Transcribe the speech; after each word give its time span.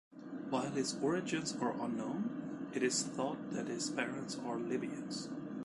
While 0.49 0.71
his 0.71 0.95
origins 0.99 1.55
are 1.57 1.79
unknown, 1.79 2.71
it 2.73 2.81
is 2.81 3.03
thought 3.03 3.51
that 3.51 3.67
his 3.67 3.91
parents 3.91 4.35
were 4.35 4.57
Libyans. 4.57 5.29